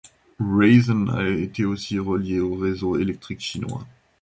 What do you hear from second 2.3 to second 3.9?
au réseau électrique chinois.